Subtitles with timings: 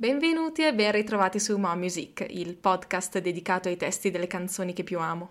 [0.00, 4.84] Benvenuti e ben ritrovati su Mo Music, il podcast dedicato ai testi delle canzoni che
[4.84, 5.30] più amo.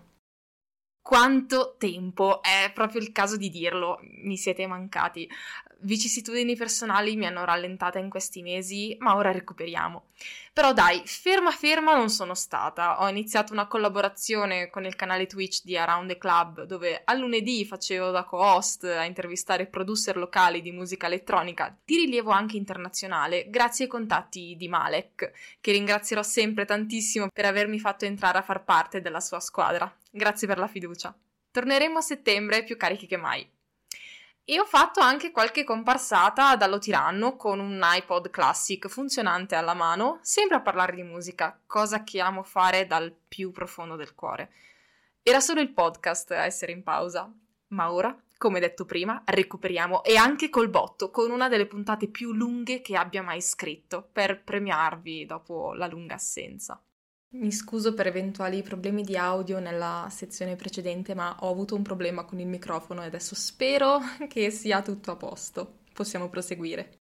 [1.01, 5.25] Quanto tempo, è proprio il caso di dirlo, mi siete mancati.
[5.81, 10.07] Vicissitudini personali mi hanno rallentata in questi mesi, ma ora recuperiamo.
[10.51, 13.01] Però dai, ferma ferma non sono stata.
[13.01, 17.63] Ho iniziato una collaborazione con il canale Twitch di Around the Club, dove al lunedì
[17.65, 23.85] facevo da co-host a intervistare producer locali di musica elettronica di rilievo anche internazionale, grazie
[23.85, 25.31] ai contatti di Malek,
[25.61, 29.93] che ringrazierò sempre tantissimo per avermi fatto entrare a far parte della sua squadra.
[30.09, 31.15] Grazie per la fiducia.
[31.51, 33.47] Torneremo a settembre più carichi che mai.
[34.49, 40.19] E ho fatto anche qualche comparsata dallo tiranno con un iPod Classic funzionante alla mano,
[40.21, 44.53] sempre a parlare di musica, cosa che amo fare dal più profondo del cuore.
[45.21, 47.29] Era solo il podcast a essere in pausa,
[47.71, 52.31] ma ora, come detto prima, recuperiamo e anche col botto, con una delle puntate più
[52.31, 56.81] lunghe che abbia mai scritto, per premiarvi dopo la lunga assenza.
[57.35, 62.25] Mi scuso per eventuali problemi di audio nella sezione precedente, ma ho avuto un problema
[62.25, 65.79] con il microfono e adesso spero che sia tutto a posto.
[65.93, 66.96] Possiamo proseguire.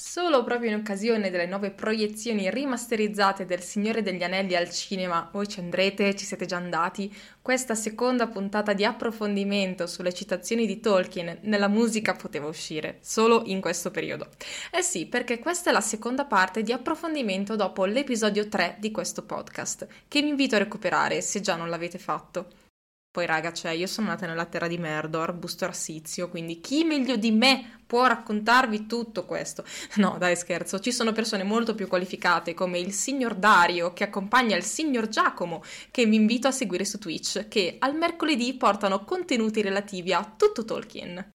[0.00, 5.48] Solo proprio in occasione delle nuove proiezioni rimasterizzate del Signore degli Anelli al cinema, voi
[5.48, 11.38] ci andrete, ci siete già andati, questa seconda puntata di approfondimento sulle citazioni di Tolkien
[11.42, 14.28] nella musica poteva uscire, solo in questo periodo.
[14.70, 19.24] Eh sì, perché questa è la seconda parte di approfondimento dopo l'episodio 3 di questo
[19.24, 22.67] podcast, che vi invito a recuperare se già non l'avete fatto.
[23.10, 27.16] Poi raga, cioè io sono nata nella terra di Merdor, busto arsizio, quindi chi meglio
[27.16, 29.64] di me può raccontarvi tutto questo?
[29.96, 34.56] No, dai scherzo, ci sono persone molto più qualificate come il signor Dario che accompagna
[34.56, 39.62] il signor Giacomo che vi invito a seguire su Twitch che al mercoledì portano contenuti
[39.62, 41.32] relativi a tutto Tolkien.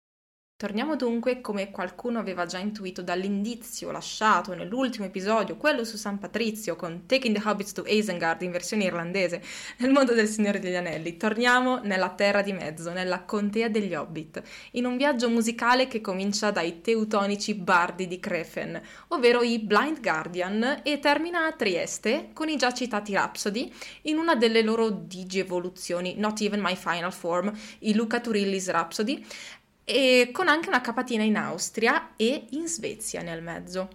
[0.59, 6.75] Torniamo dunque, come qualcuno aveva già intuito dall'indizio lasciato nell'ultimo episodio, quello su San Patrizio
[6.75, 9.41] con Taking the Hobbits to Isengard in versione irlandese,
[9.77, 11.15] nel mondo del Signore degli Anelli.
[11.15, 14.41] Torniamo nella Terra di Mezzo, nella Contea degli Hobbit,
[14.71, 20.81] in un viaggio musicale che comincia dai teutonici bardi di Crefen, ovvero i Blind Guardian,
[20.83, 26.41] e termina a Trieste con i già citati Rhapsody in una delle loro digievoluzioni, Not
[26.41, 29.25] Even My Final Form, i Luca Turilli's Rhapsody,
[29.89, 33.89] e con anche una capatina in Austria e in Svezia nel mezzo.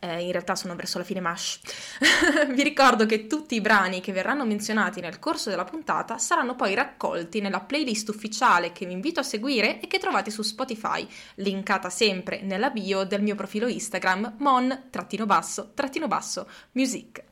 [0.00, 1.60] Eh, in realtà sono verso la fine Mash.
[2.54, 6.72] Vi ricordo che tutti i brani che verranno menzionati nel corso della puntata saranno poi
[6.72, 11.90] raccolti nella playlist ufficiale che vi invito a seguire e che trovate su Spotify, linkata
[11.90, 17.27] sempre nella bio del mio profilo Instagram mon-basso-music.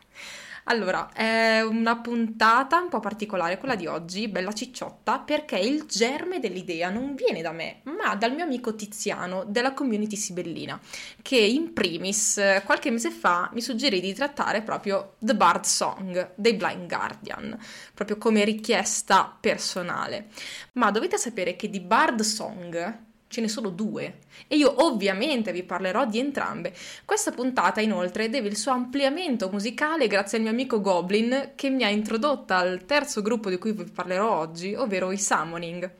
[0.68, 6.40] Allora, è una puntata un po' particolare quella di oggi, bella cicciotta, perché il germe
[6.40, 10.80] dell'idea non viene da me, ma dal mio amico Tiziano della community sibellina,
[11.22, 16.54] che in primis qualche mese fa mi suggerì di trattare proprio The Bard Song dei
[16.54, 17.56] Blind Guardian,
[17.94, 20.30] proprio come richiesta personale.
[20.72, 25.62] Ma dovete sapere che di Bard Song ce ne sono due e io ovviamente vi
[25.62, 26.74] parlerò di entrambe.
[27.04, 31.84] Questa puntata inoltre deve il suo ampliamento musicale grazie al mio amico Goblin che mi
[31.84, 35.90] ha introdotta al terzo gruppo di cui vi parlerò oggi, ovvero i Summoning.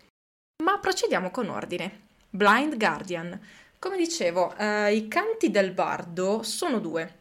[0.62, 2.04] Ma procediamo con ordine.
[2.30, 3.38] Blind Guardian.
[3.78, 7.20] Come dicevo, eh, i canti del bardo sono due.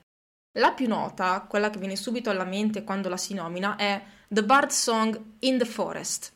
[0.58, 4.44] La più nota, quella che viene subito alla mente quando la si nomina, è The
[4.44, 6.35] Bard Song in the Forest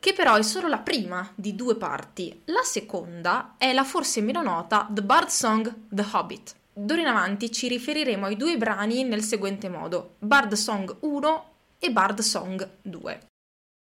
[0.00, 2.42] che però è solo la prima di due parti.
[2.46, 6.54] La seconda è la forse meno nota The Bard Song The Hobbit.
[6.72, 11.44] D'ora in avanti ci riferiremo ai due brani nel seguente modo: Bard Song 1
[11.78, 13.26] e Bard Song 2.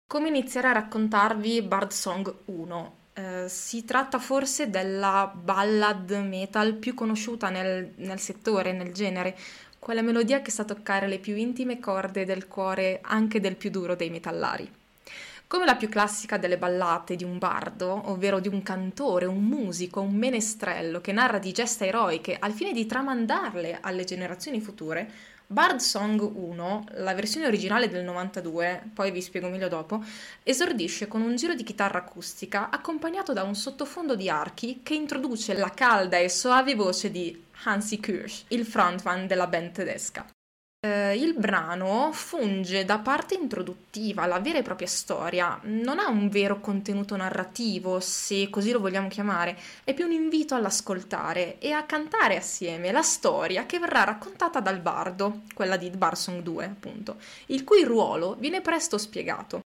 [0.09, 2.95] Come iniziare a raccontarvi Bard Song 1?
[3.13, 9.37] Eh, si tratta forse della ballad metal più conosciuta nel, nel settore, nel genere,
[9.79, 13.95] quella melodia che sa toccare le più intime corde del cuore anche del più duro
[13.95, 14.76] dei metallari.
[15.47, 20.01] Come la più classica delle ballate di un bardo, ovvero di un cantore, un musico,
[20.01, 25.09] un menestrello che narra di gesta eroiche al fine di tramandarle alle generazioni future,
[25.47, 30.03] Bard Song 1, la versione originale del 92, poi vi spiego meglio dopo,
[30.43, 35.53] esordisce con un giro di chitarra acustica accompagnato da un sottofondo di archi che introduce
[35.53, 40.25] la calda e soave voce di Hansi Kirsch, il frontman della band tedesca.
[40.87, 46.29] Eh, il brano funge da parte introduttiva, la vera e propria storia, non ha un
[46.29, 51.83] vero contenuto narrativo, se così lo vogliamo chiamare, è più un invito all'ascoltare e a
[51.83, 57.17] cantare assieme la storia che verrà raccontata dal bardo, quella di Barsong 2, appunto,
[57.47, 59.66] il cui ruolo viene presto spiegato.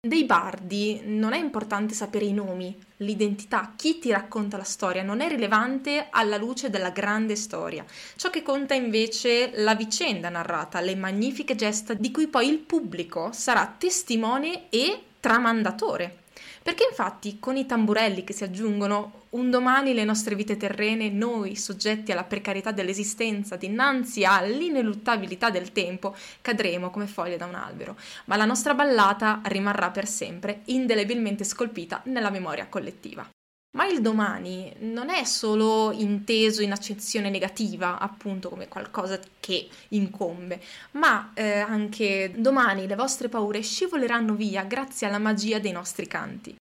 [0.00, 5.20] Dei bardi non è importante sapere i nomi, l'identità, chi ti racconta la storia, non
[5.20, 7.84] è rilevante alla luce della grande storia.
[8.14, 13.30] Ciò che conta invece la vicenda narrata, le magnifiche gesta di cui poi il pubblico
[13.32, 16.18] sarà testimone e tramandatore.
[16.62, 21.54] Perché infatti con i tamburelli che si aggiungono, un domani le nostre vite terrene, noi
[21.56, 27.96] soggetti alla precarietà dell'esistenza, dinanzi all'ineluttabilità del tempo, cadremo come foglie da un albero,
[28.26, 33.28] ma la nostra ballata rimarrà per sempre indelebilmente scolpita nella memoria collettiva.
[33.76, 40.60] Ma il domani non è solo inteso in accezione negativa, appunto come qualcosa che incombe,
[40.92, 46.56] ma eh, anche domani le vostre paure scivoleranno via grazie alla magia dei nostri canti.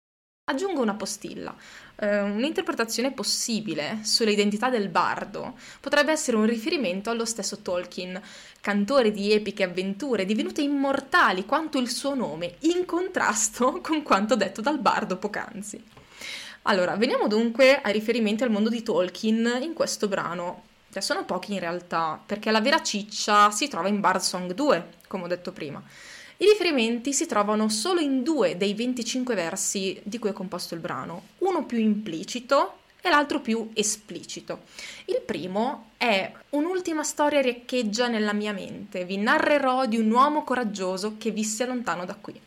[0.48, 1.54] Aggiungo una postilla.
[1.98, 8.20] Uh, un'interpretazione possibile sull'identità del bardo potrebbe essere un riferimento allo stesso Tolkien,
[8.60, 14.60] cantore di epiche avventure divenute immortali quanto il suo nome, in contrasto con quanto detto
[14.60, 15.82] dal bardo poc'anzi.
[16.68, 20.64] Allora, veniamo dunque ai riferimenti al mondo di Tolkien in questo brano.
[20.92, 24.88] Cioè, sono pochi in realtà, perché la vera ciccia si trova in Bard Song 2,
[25.06, 25.82] come ho detto prima.
[26.38, 30.80] I riferimenti si trovano solo in due dei 25 versi di cui è composto il
[30.80, 34.64] brano, uno più implicito e l'altro più esplicito.
[35.06, 41.16] Il primo è Un'ultima storia riecheggia nella mia mente, vi narrerò di un uomo coraggioso
[41.16, 42.38] che visse lontano da qui.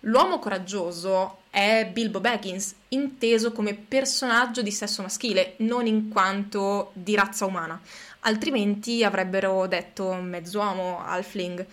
[0.00, 7.14] L'uomo coraggioso è Bilbo Baggins, inteso come personaggio di sesso maschile, non in quanto di
[7.14, 7.80] razza umana,
[8.20, 11.66] altrimenti avrebbero detto mezz'uomo, halfling.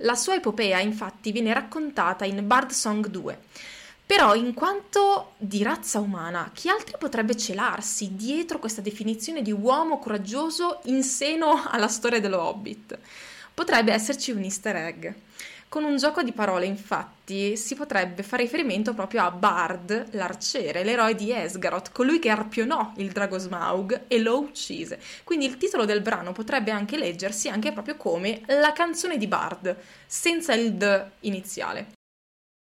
[0.00, 3.38] La sua epopea infatti viene raccontata in Bard Song 2.
[4.04, 9.98] Però in quanto di razza umana, chi altri potrebbe celarsi dietro questa definizione di uomo
[9.98, 12.98] coraggioso in seno alla storia dello Hobbit?
[13.52, 15.12] Potrebbe esserci un easter egg.
[15.68, 21.16] Con un gioco di parole, infatti, si potrebbe fare riferimento proprio a Bard, l'arciere, l'eroe
[21.16, 25.00] di Esgaroth, colui che arpionò il drago Smaug e lo uccise.
[25.24, 29.76] Quindi il titolo del brano potrebbe anche leggersi anche proprio come La canzone di Bard,
[30.06, 31.94] senza il d iniziale.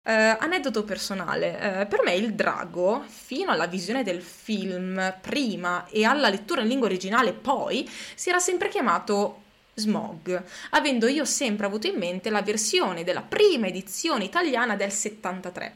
[0.08, 6.04] Uh, aneddoto personale, uh, per me il drago, fino alla visione del film prima e
[6.04, 9.42] alla lettura in lingua originale poi, si era sempre chiamato
[9.78, 15.74] Smog, avendo io sempre avuto in mente la versione della prima edizione italiana del 73.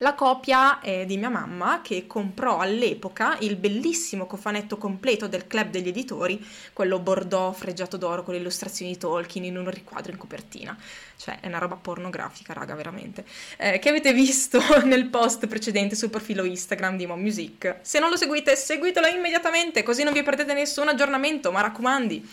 [0.00, 5.70] La copia è di mia mamma che comprò all'epoca il bellissimo cofanetto completo del club
[5.70, 6.40] degli editori,
[6.72, 10.78] quello bordeaux freggiato d'oro con le illustrazioni di Tolkien in un riquadro in copertina.
[11.16, 13.24] Cioè è una roba pornografica, raga, veramente.
[13.56, 17.78] Eh, che avete visto nel post precedente sul profilo Instagram di Mon Music.
[17.82, 22.24] Se non lo seguite, seguitelo immediatamente, così non vi perdete nessun aggiornamento, ma raccomandi.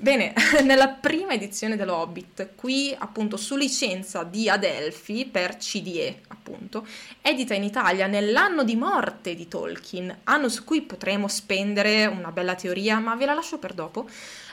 [0.00, 6.86] Bene, nella prima edizione dello Hobbit, qui appunto su licenza di Adelphi per CDE, appunto,
[7.20, 12.54] edita in Italia nell'anno di morte di Tolkien, anno su cui potremo spendere una bella
[12.54, 14.08] teoria, ma ve la lascio per dopo,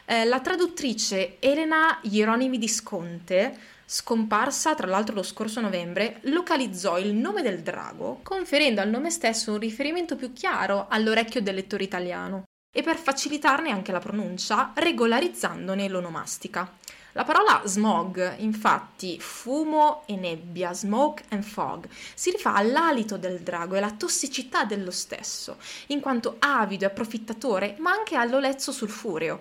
[0.06, 3.56] eh, la traduttrice Elena Hieronimi Disconte,
[3.86, 9.52] scomparsa tra l'altro lo scorso novembre, localizzò il nome del drago, conferendo al nome stesso
[9.52, 12.46] un riferimento più chiaro all'orecchio del lettore italiano
[12.78, 16.70] e per facilitarne anche la pronuncia, regolarizzandone l'onomastica.
[17.14, 23.76] La parola smog, infatti, fumo e nebbia, smoke and fog, si rifà all'alito del drago
[23.76, 25.56] e alla tossicità dello stesso,
[25.88, 29.40] in quanto avido e approfittatore, ma anche all'olezzo sulfureo.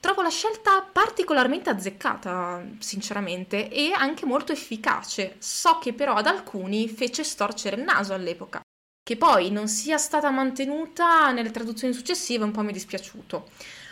[0.00, 5.36] Trovo la scelta particolarmente azzeccata, sinceramente, e anche molto efficace.
[5.38, 8.61] So che però ad alcuni fece storcere il naso all'epoca.
[9.04, 13.48] Che poi non sia stata mantenuta nelle traduzioni successive un po' mi è dispiaciuto,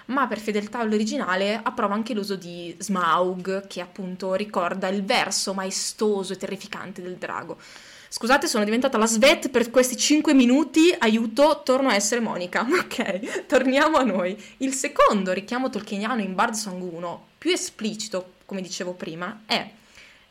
[0.07, 6.33] ma per fedeltà all'originale approva anche l'uso di Smaug, che appunto ricorda il verso maestoso
[6.33, 7.59] e terrificante del drago.
[8.09, 12.65] Scusate, sono diventata la Svet per questi 5 minuti, aiuto, torno a essere Monica.
[12.71, 14.41] Ok, torniamo a noi.
[14.59, 19.79] Il secondo richiamo tolkieniano in Bard Song 1, più esplicito, come dicevo prima, è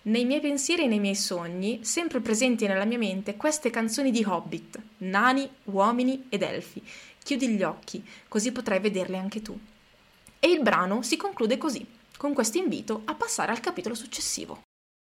[0.03, 4.23] nei miei pensieri e nei miei sogni, sempre presenti nella mia mente, queste canzoni di
[4.25, 6.81] hobbit, nani, uomini ed elfi.
[7.21, 9.57] Chiudi gli occhi, così potrai vederle anche tu.
[10.39, 11.85] E il brano si conclude così,
[12.17, 14.61] con questo invito a passare al capitolo successivo.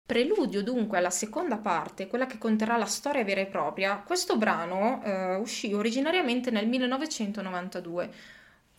[0.04, 5.02] Preludio dunque alla seconda parte, quella che conterrà la storia vera e propria, questo brano
[5.02, 8.12] eh, uscì originariamente nel 1992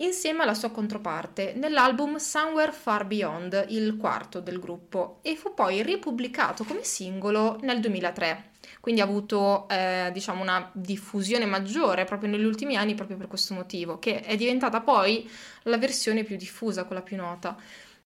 [0.04, 5.82] insieme alla sua controparte nell'album Somewhere Far Beyond, il quarto del gruppo, e fu poi
[5.82, 8.52] ripubblicato come singolo nel 2003.
[8.80, 13.54] Quindi ha avuto eh, diciamo una diffusione maggiore proprio negli ultimi anni proprio per questo
[13.54, 15.30] motivo, che è diventata poi
[15.64, 17.58] la versione più diffusa, quella più nota.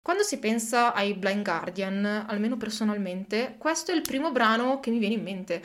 [0.02, 4.98] Quando si pensa ai Blind Guardian, almeno personalmente, questo è il primo brano che mi
[4.98, 5.62] viene in mente.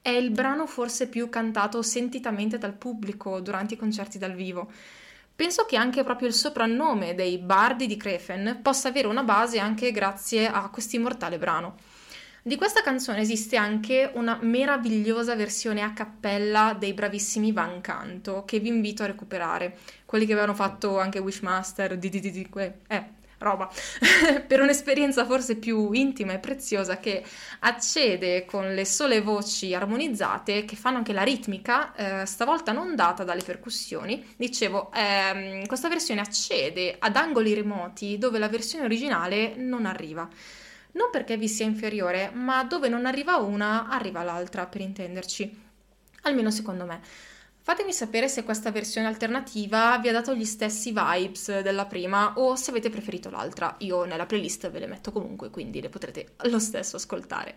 [0.00, 4.70] È il brano forse più cantato sentitamente dal pubblico durante i concerti dal vivo.
[5.38, 9.92] Penso che anche proprio il soprannome dei Bardi di Krefen possa avere una base anche
[9.92, 11.76] grazie a questo immortale brano.
[12.42, 18.58] Di questa canzone esiste anche una meravigliosa versione a cappella dei bravissimi Van Canto che
[18.58, 19.76] vi invito a recuperare.
[20.06, 22.48] Quelli che avevano fatto anche Wishmaster, di, di, di, di
[22.88, 23.04] eh,
[23.38, 23.70] roba,
[24.46, 27.24] per un'esperienza forse più intima e preziosa che
[27.60, 33.24] accede con le sole voci armonizzate che fanno anche la ritmica, eh, stavolta non data
[33.24, 34.34] dalle percussioni.
[34.36, 40.28] Dicevo, ehm, questa versione accede ad angoli remoti dove la versione originale non arriva.
[40.92, 45.66] Non perché vi sia inferiore, ma dove non arriva una, arriva l'altra, per intenderci.
[46.22, 47.00] Almeno secondo me.
[47.68, 52.56] Fatemi sapere se questa versione alternativa vi ha dato gli stessi vibes della prima o
[52.56, 53.76] se avete preferito l'altra.
[53.80, 57.56] Io nella playlist ve le metto comunque, quindi le potrete lo stesso ascoltare.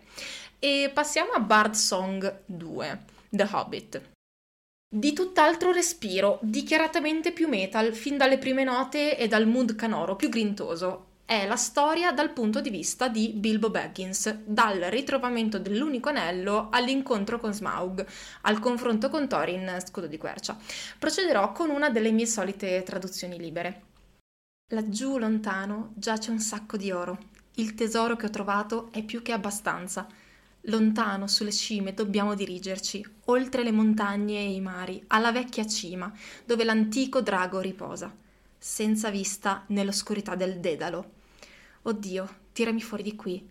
[0.58, 4.02] E passiamo a Bard Song 2, The Hobbit.
[4.86, 10.28] Di tutt'altro respiro, dichiaratamente più metal, fin dalle prime note e dal mood canoro più
[10.28, 16.68] grintoso è la storia dal punto di vista di Bilbo Baggins, dal ritrovamento dell'unico anello
[16.70, 18.06] all'incontro con Smaug,
[18.42, 20.58] al confronto con Thorin, scudo di quercia.
[20.98, 23.82] Procederò con una delle mie solite traduzioni libere.
[24.72, 27.18] Laggiù lontano giace un sacco di oro.
[27.56, 30.06] Il tesoro che ho trovato è più che abbastanza.
[30.66, 36.12] Lontano sulle cime dobbiamo dirigerci, oltre le montagne e i mari, alla vecchia cima,
[36.44, 38.14] dove l'antico drago riposa,
[38.62, 41.10] senza vista nell'oscurità del Dedalo.
[41.82, 43.44] Oddio, tirami fuori di qui.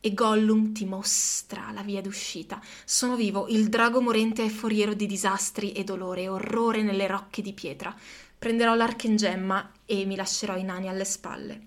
[0.00, 2.60] E Gollum ti mostra la via d'uscita.
[2.84, 7.52] Sono vivo, il drago morente è foriero di disastri e dolore orrore nelle rocche di
[7.52, 7.94] pietra.
[8.36, 11.66] Prenderò l'archengemma e mi lascerò i nani alle spalle.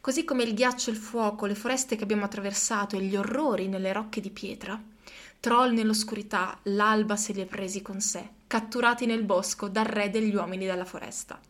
[0.00, 3.92] Così come il ghiaccio il fuoco, le foreste che abbiamo attraversato e gli orrori nelle
[3.92, 4.80] rocche di pietra,
[5.40, 10.36] troll nell'oscurità, l'alba se li ha presi con sé, catturati nel bosco dal re degli
[10.36, 11.40] uomini della foresta.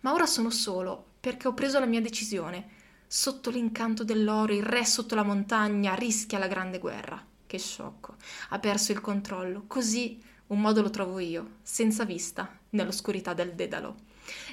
[0.00, 2.78] Ma ora sono solo, perché ho preso la mia decisione
[3.12, 7.20] Sotto l'incanto dell'oro, il re sotto la montagna rischia la grande guerra.
[7.44, 8.14] Che sciocco.
[8.50, 9.64] Ha perso il controllo.
[9.66, 14.02] Così un modo lo trovo io, senza vista, nell'oscurità del Dedalo.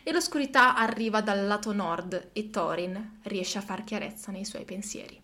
[0.02, 5.22] E l'oscurità arriva dal lato nord e Thorin riesce a far chiarezza nei suoi pensieri.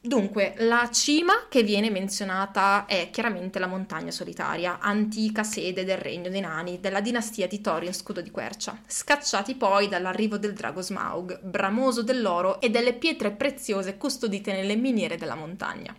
[0.00, 6.30] Dunque, la cima che viene menzionata è chiaramente la montagna solitaria, antica sede del regno
[6.30, 11.40] dei nani della dinastia di Thorin Scudo di Quercia, scacciati poi dall'arrivo del drago Smaug,
[11.40, 15.94] bramoso dell'oro e delle pietre preziose custodite nelle miniere della montagna.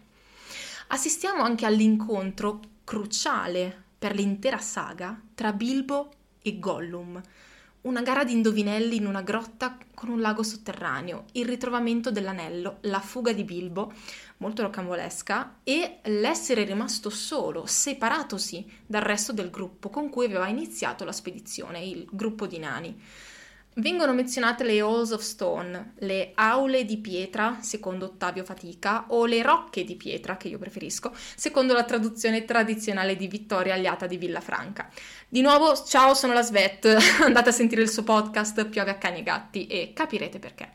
[0.87, 6.09] Assistiamo anche all'incontro cruciale per l'intera saga tra Bilbo
[6.41, 7.21] e Gollum,
[7.81, 12.99] una gara di indovinelli in una grotta con un lago sotterraneo, il ritrovamento dell'anello, la
[12.99, 13.93] fuga di Bilbo,
[14.37, 21.05] molto rocambolesca, e l'essere rimasto solo, separatosi dal resto del gruppo con cui aveva iniziato
[21.05, 23.01] la spedizione, il gruppo di nani.
[23.75, 29.41] Vengono menzionate le Halls of Stone, le aule di pietra, secondo Ottavio Fatica, o le
[29.41, 34.89] rocche di pietra, che io preferisco, secondo la traduzione tradizionale di Vittoria Aliata di Villafranca.
[35.29, 39.19] Di nuovo, ciao, sono la Svet, andate a sentire il suo podcast Piove a cani
[39.19, 40.71] e gatti e capirete perché.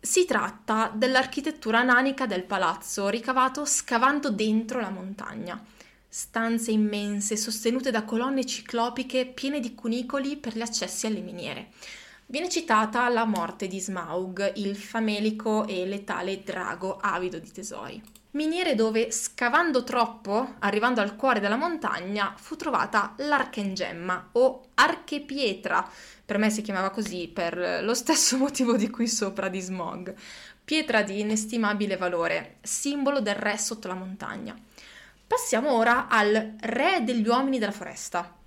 [0.00, 5.62] Si tratta dell'architettura nanica del palazzo, ricavato scavando dentro la montagna.
[6.08, 11.68] Stanze immense sostenute da colonne ciclopiche piene di cunicoli per gli accessi alle miniere
[12.30, 18.00] viene citata la morte di Smaug, il famelico e letale drago avido di tesori.
[18.32, 25.90] Miniere dove, scavando troppo, arrivando al cuore della montagna, fu trovata l'archengemma o archepietra,
[26.24, 30.14] per me si chiamava così per lo stesso motivo di qui sopra di Smog,
[30.64, 34.56] pietra di inestimabile valore, simbolo del re sotto la montagna.
[35.26, 38.38] Passiamo ora al re degli uomini della foresta,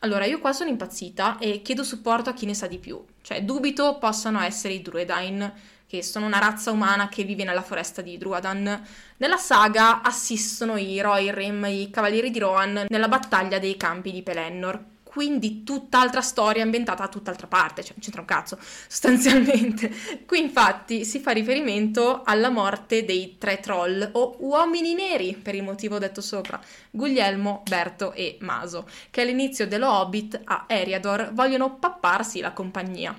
[0.00, 3.02] allora, io qua sono impazzita e chiedo supporto a chi ne sa di più.
[3.20, 5.52] Cioè, dubito possano essere i Druedain,
[5.86, 8.86] che sono una razza umana che vive nella foresta di Druadan.
[9.16, 14.96] Nella saga assistono i Rohirrim, i cavalieri di Rohan, nella battaglia dei campi di Pelennor
[15.18, 19.92] quindi tutt'altra storia ambientata da tutt'altra parte, cioè non c'entra un cazzo sostanzialmente.
[20.24, 25.64] Qui infatti si fa riferimento alla morte dei tre troll o uomini neri, per il
[25.64, 26.60] motivo detto sopra,
[26.92, 33.12] Guglielmo, Berto e Maso, che all'inizio dello Hobbit a Eriador vogliono papparsi la compagnia.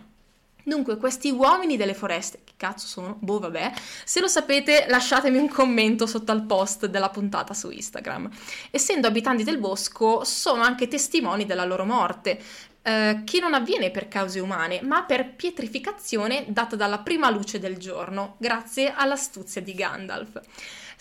[0.64, 3.16] Dunque, questi uomini delle foreste, cazzo sono?
[3.20, 3.72] Boh, vabbè.
[4.04, 8.30] Se lo sapete, lasciatemi un commento sotto al post della puntata su Instagram.
[8.70, 12.38] Essendo abitanti del bosco, sono anche testimoni della loro morte,
[12.82, 17.78] eh, che non avviene per cause umane, ma per pietrificazione data dalla prima luce del
[17.78, 20.42] giorno, grazie all'astuzia di Gandalf.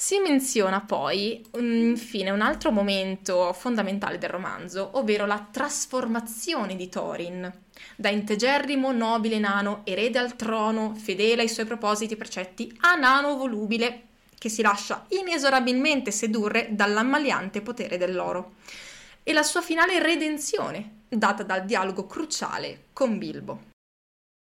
[0.01, 7.53] Si menziona poi, infine, un altro momento fondamentale del romanzo, ovvero la trasformazione di Thorin.
[7.97, 13.37] Da integerrimo, nobile nano, erede al trono, fedele ai suoi propositi e precetti, a nano
[13.37, 14.03] volubile
[14.39, 18.53] che si lascia inesorabilmente sedurre dall'ammaliante potere dell'oro.
[19.25, 23.68] E la sua finale redenzione, data dal dialogo cruciale con Bilbo.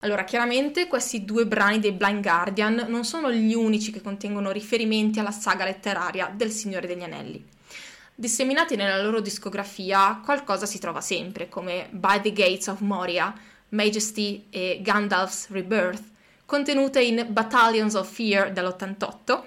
[0.07, 5.19] Allora, chiaramente questi due brani dei Blind Guardian non sono gli unici che contengono riferimenti
[5.19, 7.45] alla saga letteraria del Signore degli Anelli.
[8.15, 13.35] Disseminati nella loro discografia, qualcosa si trova sempre, come By the Gates of Moria,
[13.71, 16.05] Majesty e Gandalf's Rebirth,
[16.45, 19.43] contenute in Battalions of Fear dell'88,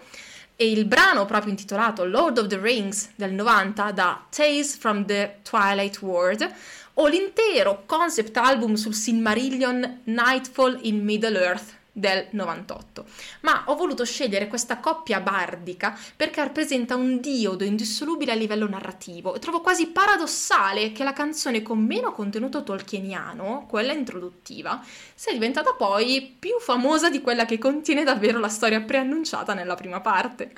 [0.61, 5.37] e il brano proprio intitolato Lord of the Rings del 90 da Tales from the
[5.41, 6.53] Twilight World,
[6.95, 13.05] o l'intero concept album sul Silmarillion Nightfall in Middle-earth del 98.
[13.41, 19.35] Ma ho voluto scegliere questa coppia bardica perché rappresenta un diodo indissolubile a livello narrativo
[19.35, 25.73] e trovo quasi paradossale che la canzone con meno contenuto tolkieniano, quella introduttiva, sia diventata
[25.73, 30.53] poi più famosa di quella che contiene davvero la storia preannunciata nella prima parte.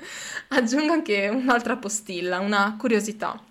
[0.48, 3.50] Aggiungo anche un'altra postilla, una curiosità.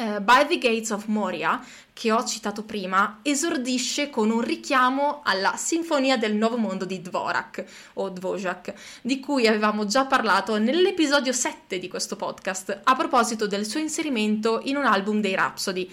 [0.00, 5.56] Uh, By the Gates of Moria, che ho citato prima, esordisce con un richiamo alla
[5.58, 7.62] Sinfonia del Nuovo Mondo di Dvorak,
[7.94, 13.66] o Dvorak, di cui avevamo già parlato nell'episodio 7 di questo podcast, a proposito del
[13.66, 15.86] suo inserimento in un album dei Rhapsody.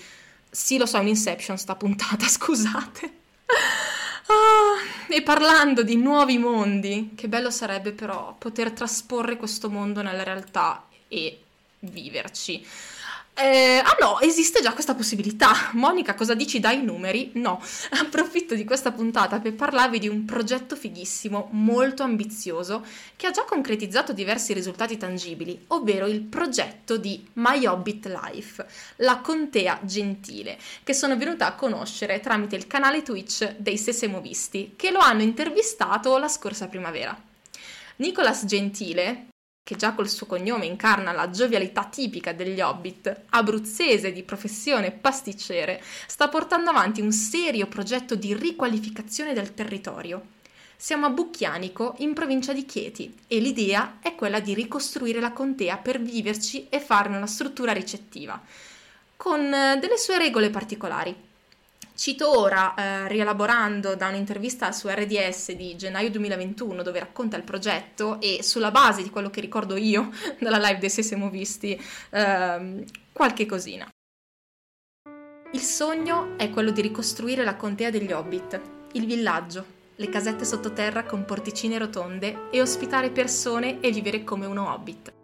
[0.49, 3.13] Sì, lo so, è un Inception sta puntata, scusate.
[4.27, 10.23] Ah, e parlando di nuovi mondi, che bello sarebbe però poter trasporre questo mondo nella
[10.23, 11.41] realtà e
[11.79, 12.65] viverci.
[13.39, 15.69] Eh, ah no, esiste già questa possibilità.
[15.73, 16.59] Monica, cosa dici?
[16.59, 17.29] Dai numeri?
[17.35, 17.61] No.
[18.01, 22.83] Approfitto di questa puntata per parlarvi di un progetto fighissimo, molto ambizioso,
[23.15, 28.65] che ha già concretizzato diversi risultati tangibili, ovvero il progetto di My Hobbit Life,
[28.97, 34.89] la contea gentile, che sono venuta a conoscere tramite il canale Twitch dei Sesemovisti, che
[34.89, 37.15] lo hanno intervistato la scorsa primavera.
[37.97, 39.27] Nicolas Gentile,
[39.67, 45.83] che già col suo cognome incarna la giovialità tipica degli hobbit, abruzzese di professione pasticcere,
[46.07, 50.27] sta portando avanti un serio progetto di riqualificazione del territorio.
[50.77, 55.75] Siamo a Bucchianico, in provincia di Chieti, e l'idea è quella di ricostruire la contea
[55.75, 58.41] per viverci e farne una struttura ricettiva,
[59.17, 61.13] con eh, delle sue regole particolari.
[61.97, 68.21] Cito ora, eh, rielaborando da un'intervista su RDS di gennaio 2021 dove racconta il progetto
[68.21, 71.75] e sulla base di quello che ricordo io dalla live dei Se siamo visti,
[72.11, 73.89] eh, qualche cosina.
[75.53, 81.03] Il sogno è quello di ricostruire la contea degli Hobbit, il villaggio, le casette sottoterra
[81.03, 85.16] con porticine rotonde e ospitare persone e vivere come uno Hobbit.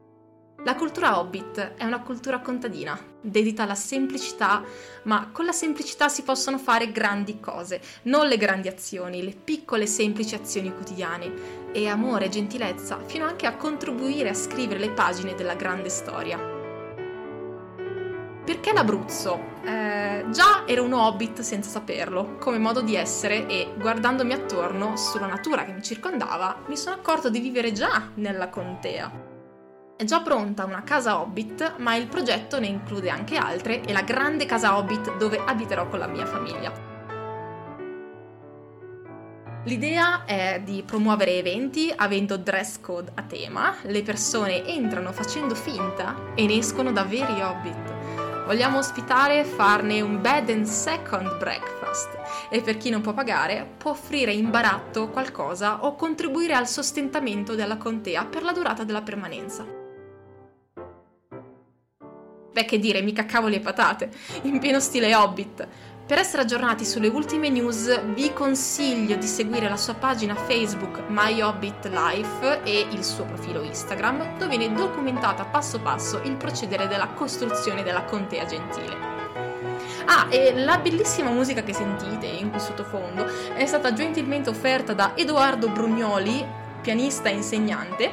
[0.65, 4.63] La cultura hobbit è una cultura contadina, dedita alla semplicità,
[5.03, 9.85] ma con la semplicità si possono fare grandi cose, non le grandi azioni, le piccole
[9.85, 15.35] semplici azioni quotidiane, e amore e gentilezza, fino anche a contribuire a scrivere le pagine
[15.35, 16.39] della grande storia.
[18.45, 19.51] Perché l'Abruzzo?
[19.65, 25.27] Eh, già ero un hobbit senza saperlo, come modo di essere e guardandomi attorno sulla
[25.27, 29.32] natura che mi circondava, mi sono accorto di vivere già nella contea.
[30.03, 34.01] È già pronta una casa Hobbit, ma il progetto ne include anche altre e la
[34.01, 36.73] grande casa Hobbit dove abiterò con la mia famiglia.
[39.63, 46.33] L'idea è di promuovere eventi avendo dress code a tema, le persone entrano facendo finta
[46.35, 48.45] e ne escono da veri hobbit.
[48.45, 52.09] Vogliamo ospitare e farne un bed and second breakfast
[52.49, 57.55] e per chi non può pagare può offrire in baratto qualcosa o contribuire al sostentamento
[57.55, 59.82] della contea per la durata della permanenza.
[62.53, 64.11] Beh, che dire, mica cavoli e patate,
[64.43, 65.67] in pieno stile Hobbit.
[66.05, 71.41] Per essere aggiornati sulle ultime news vi consiglio di seguire la sua pagina Facebook My
[71.41, 77.07] Hobbit Life e il suo profilo Instagram, dove viene documentata passo passo il procedere della
[77.07, 78.95] costruzione della contea gentile.
[80.05, 85.13] Ah, e la bellissima musica che sentite in qui sottofondo è stata gentilmente offerta da
[85.15, 86.45] Edoardo Brugnoli,
[86.81, 88.11] pianista e insegnante,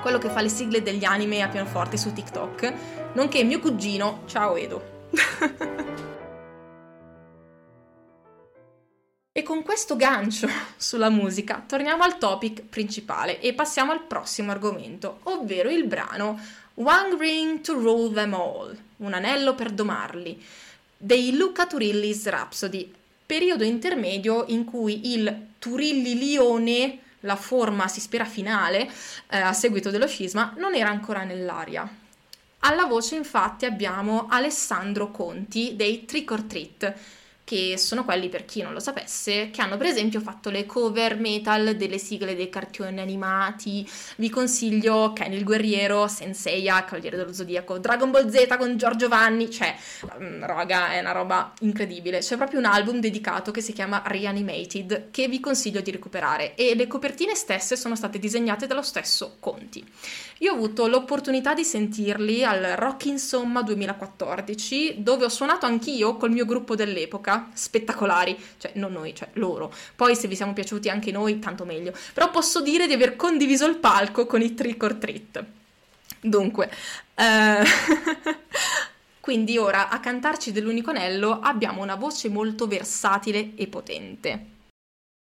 [0.00, 4.56] quello che fa le sigle degli anime a pianoforte su TikTok, nonché mio cugino, ciao
[4.56, 4.90] Edo.
[9.32, 15.20] e con questo gancio sulla musica torniamo al topic principale e passiamo al prossimo argomento,
[15.24, 16.40] ovvero il brano
[16.74, 20.42] One Ring to Rule Them All, un anello per domarli,
[20.96, 22.90] dei Luca Turilli's Rhapsody,
[23.26, 28.90] periodo intermedio in cui il Turilli-Lione, la forma si spera finale
[29.28, 32.00] eh, a seguito dello scisma, non era ancora nell'aria.
[32.64, 36.94] Alla voce infatti abbiamo Alessandro Conti dei Trick or Treat,
[37.44, 41.18] che sono quelli, per chi non lo sapesse, che hanno per esempio fatto le cover
[41.18, 43.88] metal delle sigle dei cartoni animati.
[44.16, 49.50] Vi consiglio Ken il Guerriero, Senseiya, Cavaliere dello Zodiaco, Dragon Ball Z con Giorgio Vanni,
[49.50, 49.74] cioè,
[50.20, 52.20] mm, raga, è una roba incredibile.
[52.20, 56.74] C'è proprio un album dedicato che si chiama Reanimated, che vi consiglio di recuperare, e
[56.74, 59.84] le copertine stesse sono state disegnate dallo stesso Conti.
[60.38, 66.32] Io ho avuto l'opportunità di sentirli al Rock Insomma 2014, dove ho suonato anch'io col
[66.32, 69.72] mio gruppo dell'epoca, spettacolari, cioè non noi, cioè loro.
[69.94, 71.92] Poi se vi siamo piaciuti anche noi, tanto meglio.
[72.12, 75.44] Però posso dire di aver condiviso il palco con i Trick or Treat.
[76.20, 76.70] Dunque,
[77.14, 77.64] eh...
[79.22, 84.46] quindi ora a cantarci dell'unico anello abbiamo una voce molto versatile e potente.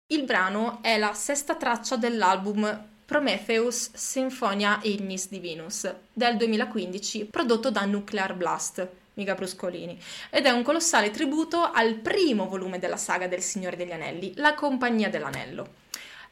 [0.08, 7.86] Il brano è la sesta traccia dell'album Prometheus Sinfonia Ignis Divinus del 2015, prodotto da
[7.86, 10.00] Nuclear Blast, mica Bruscolini,
[10.30, 14.54] ed è un colossale tributo al primo volume della saga del Signore degli Anelli, La
[14.54, 15.82] Compagnia dell'Anello.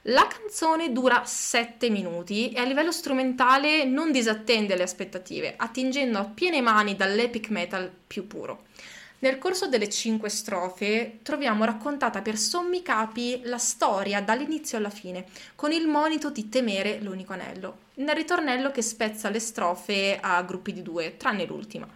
[0.06, 6.26] La canzone dura 7 minuti e a livello strumentale non disattende le aspettative, attingendo a
[6.26, 8.63] piene mani dall'epic metal più puro.
[9.20, 15.26] Nel corso delle cinque strofe troviamo raccontata per sommi capi la storia dall'inizio alla fine,
[15.54, 20.74] con il monito di temere l'unico anello, nel ritornello che spezza le strofe a gruppi
[20.74, 21.88] di due, tranne l'ultima.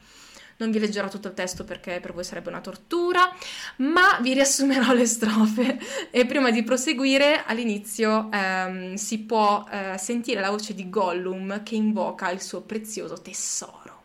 [0.57, 3.29] Non vi leggerò tutto il testo perché per voi sarebbe una tortura,
[3.77, 5.79] ma vi riassumerò le strofe
[6.11, 11.75] e prima di proseguire all'inizio ehm, si può eh, sentire la voce di Gollum che
[11.75, 14.03] invoca il suo prezioso tesoro.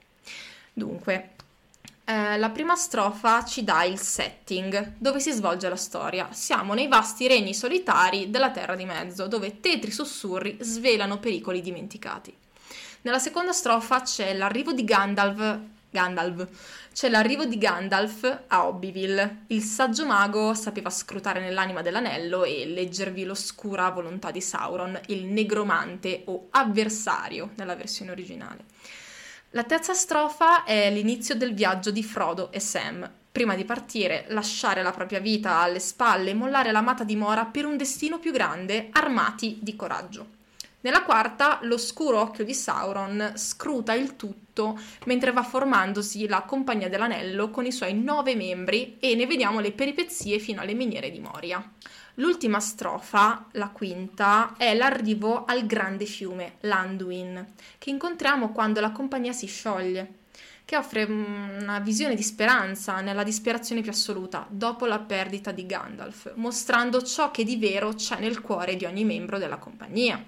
[0.72, 1.34] Dunque,
[2.04, 6.28] eh, la prima strofa ci dà il setting dove si svolge la storia.
[6.32, 12.34] Siamo nei vasti regni solitari della Terra di Mezzo, dove tetri sussurri svelano pericoli dimenticati.
[13.02, 15.58] Nella seconda strofa c'è l'arrivo di Gandalf,
[15.90, 16.46] Gandalf.
[16.92, 19.44] C'è l'arrivo di Gandalf a Hobbyville.
[19.48, 26.22] Il saggio mago sapeva scrutare nell'anima dell'anello e leggervi l'oscura volontà di Sauron, il negromante
[26.26, 28.64] o avversario nella versione originale.
[29.50, 33.10] La terza strofa è l'inizio del viaggio di Frodo e Sam.
[33.32, 37.76] Prima di partire, lasciare la propria vita alle spalle e mollare l'amata dimora per un
[37.76, 40.38] destino più grande, armati di coraggio.
[40.82, 47.50] Nella quarta, l'oscuro occhio di Sauron scruta il tutto mentre va formandosi la Compagnia dell'Anello
[47.50, 51.62] con i suoi nove membri e ne vediamo le peripezie fino alle miniere di Moria.
[52.14, 59.32] L'ultima strofa, la quinta, è l'arrivo al grande fiume, l'Anduin, che incontriamo quando la compagnia
[59.32, 60.14] si scioglie,
[60.64, 66.32] che offre una visione di speranza nella disperazione più assoluta dopo la perdita di Gandalf,
[66.36, 70.22] mostrando ciò che di vero c'è nel cuore di ogni membro della compagnia.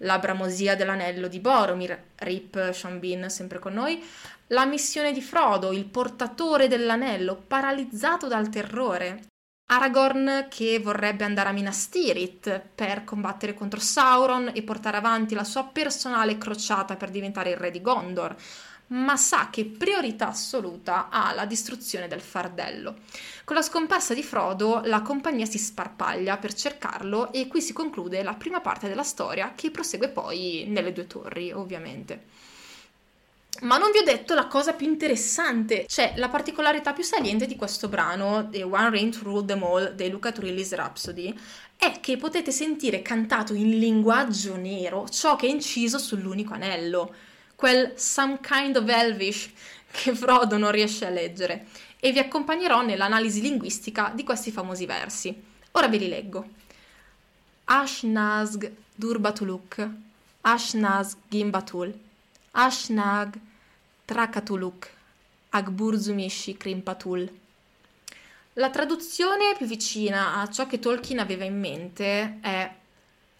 [0.00, 4.02] La bramosia dell'anello di Boromir, Rip Sean Bean sempre con noi,
[4.48, 9.22] la missione di Frodo, il portatore dell'anello, paralizzato dal terrore,
[9.68, 15.42] Aragorn che vorrebbe andare a Minas Tirith per combattere contro Sauron e portare avanti la
[15.42, 18.36] sua personale crociata per diventare il re di Gondor,
[18.88, 22.96] ma sa che priorità assoluta ha la distruzione del fardello.
[23.44, 28.22] Con la scomparsa di Frodo la compagnia si sparpaglia per cercarlo e qui si conclude
[28.22, 32.44] la prima parte della storia che prosegue poi nelle due torri, ovviamente.
[33.62, 37.56] Ma non vi ho detto la cosa più interessante, cioè la particolarità più saliente di
[37.56, 41.34] questo brano, The One Ring to Rule Them All, dei Luca Turilli's Rhapsody,
[41.74, 47.14] è che potete sentire cantato in linguaggio nero ciò che è inciso sull'unico anello,
[47.56, 49.50] quel Some Kind of Elvish
[49.90, 51.66] che Frodo non riesce a leggere,
[51.98, 55.34] e vi accompagnerò nell'analisi linguistica di questi famosi versi.
[55.72, 56.48] Ora ve li leggo.
[57.64, 58.64] Ashnazg
[58.94, 59.88] Durbatuluk,
[60.42, 61.98] Ashnazg Gimbatul,
[62.52, 63.38] Ashnag
[64.04, 64.90] Trakatuluk,
[65.50, 67.28] Agburzumishi Krimpatul.
[68.52, 72.72] La traduzione più vicina a ciò che Tolkien aveva in mente è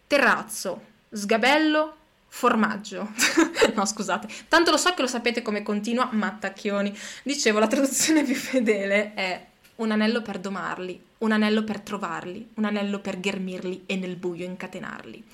[0.07, 1.96] terrazzo, sgabello,
[2.37, 3.12] formaggio.
[3.75, 6.94] no, scusate, tanto lo so che lo sapete come continua, ma attacchioni.
[7.22, 9.46] Dicevo, la traduzione più fedele è
[9.77, 14.44] un anello per domarli, un anello per trovarli, un anello per ghermirli e nel buio
[14.44, 15.25] incatenarli.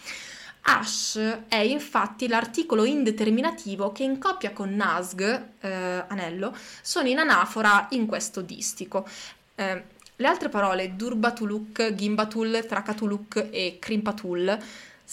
[0.64, 5.20] Ash è infatti l'articolo indeterminativo che in coppia con Nasg,
[5.58, 9.04] eh, anello, sono in anafora in questo distico.
[9.56, 9.82] Eh,
[10.14, 14.56] le altre parole Durbatuluk, Gimbatul, Trakatuluk e Krimpatul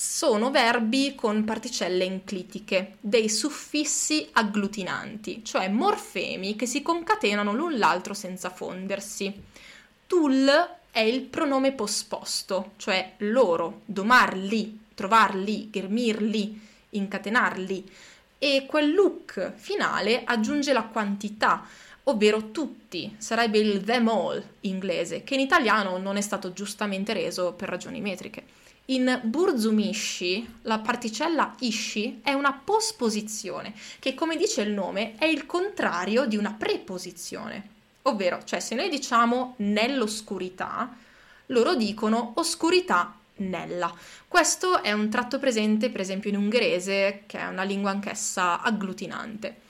[0.01, 8.13] sono verbi con particelle enclitiche, dei suffissi agglutinanti, cioè morfemi che si concatenano l'un l'altro
[8.13, 9.43] senza fondersi.
[10.07, 10.49] Tul
[10.89, 17.91] è il pronome posposto, cioè loro, domarli, trovarli, ghermirli, incatenarli.
[18.37, 21.65] E quel look finale aggiunge la quantità,
[22.03, 27.51] ovvero tutti, sarebbe il them all inglese, che in italiano non è stato giustamente reso
[27.51, 28.58] per ragioni metriche.
[28.89, 35.45] In Burzumishi la particella ishi è una posposizione, che come dice il nome è il
[35.45, 37.69] contrario di una preposizione.
[38.03, 40.91] Ovvero, cioè se noi diciamo nell'oscurità,
[41.47, 43.93] loro dicono oscurità nella.
[44.27, 49.67] Questo è un tratto presente per esempio in ungherese, che è una lingua anch'essa agglutinante.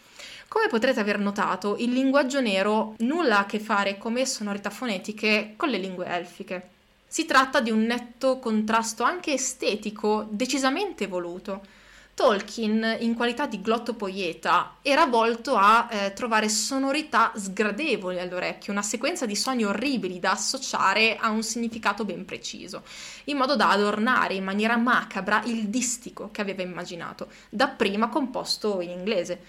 [0.48, 5.56] Come potrete aver notato, il linguaggio nero nulla ha a che fare come sonorità fonetiche
[5.58, 6.78] con le lingue elfiche.
[7.12, 11.66] Si tratta di un netto contrasto anche estetico decisamente voluto.
[12.14, 19.26] Tolkien, in qualità di glottopoieta, era volto a eh, trovare sonorità sgradevoli all'orecchio, una sequenza
[19.26, 22.84] di suoni orribili da associare a un significato ben preciso,
[23.24, 28.92] in modo da adornare in maniera macabra il distico che aveva immaginato, dapprima composto in
[28.92, 29.42] inglese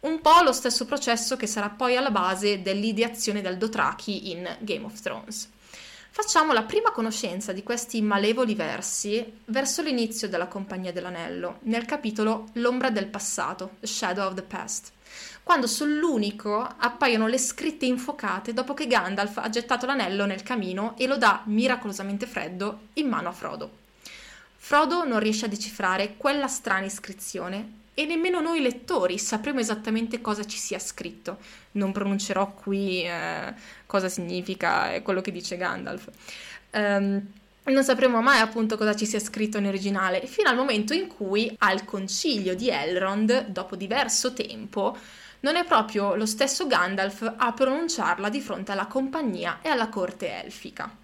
[0.00, 4.84] un po' lo stesso processo che sarà poi alla base dell'ideazione del Dothraki in Game
[4.86, 5.50] of Thrones.
[6.16, 12.50] Facciamo la prima conoscenza di questi malevoli versi verso l'inizio della Compagnia dell'Anello, nel capitolo
[12.52, 14.92] L'ombra del passato, The Shadow of the Past,
[15.42, 21.08] quando sull'unico appaiono le scritte infocate dopo che Gandalf ha gettato l'anello nel camino e
[21.08, 23.70] lo dà miracolosamente freddo in mano a Frodo.
[24.54, 30.44] Frodo non riesce a decifrare quella strana iscrizione e nemmeno noi lettori sapremo esattamente cosa
[30.44, 31.38] ci sia scritto.
[31.72, 33.54] Non pronuncerò qui eh,
[33.86, 36.08] cosa significa quello che dice Gandalf.
[36.72, 37.22] Um,
[37.66, 41.54] non sapremo mai appunto cosa ci sia scritto in originale, fino al momento in cui
[41.58, 44.96] al concilio di Elrond, dopo diverso tempo,
[45.40, 50.42] non è proprio lo stesso Gandalf a pronunciarla di fronte alla compagnia e alla corte
[50.42, 51.03] elfica.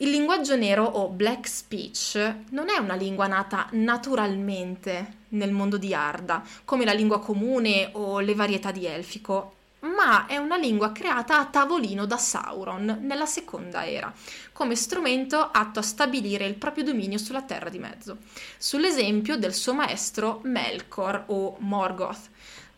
[0.00, 5.92] Il linguaggio nero o black speech non è una lingua nata naturalmente nel mondo di
[5.92, 11.40] Arda, come la lingua comune o le varietà di elfico, ma è una lingua creata
[11.40, 14.14] a tavolino da Sauron nella seconda era,
[14.52, 18.18] come strumento atto a stabilire il proprio dominio sulla Terra di Mezzo,
[18.56, 22.30] sull'esempio del suo maestro Melkor o Morgoth,